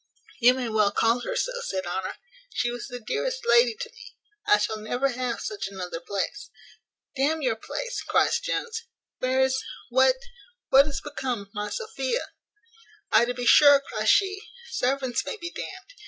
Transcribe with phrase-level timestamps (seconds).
[0.39, 2.15] "You may well call her so," said Honour;
[2.49, 4.15] "she was the dearest lady to me.
[4.47, 6.49] I shall never have such another place."
[7.15, 8.87] "D n your place!" cries Jones;
[9.19, 10.15] "where is what
[10.69, 12.31] what is become of my Sophia?"
[13.11, 14.41] "Ay, to be sure," cries she,
[14.71, 15.93] "servants may be d n'd.